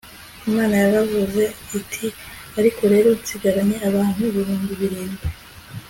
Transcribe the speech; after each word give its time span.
Imana 0.49 0.73
yaravuze 0.83 1.43
iti 1.79 2.05
Ariko 2.59 2.81
rero 2.93 3.09
nsigaranye 3.19 3.77
abantu 3.89 4.21
ibihumbi 4.29 4.73
birindwi 4.81 5.27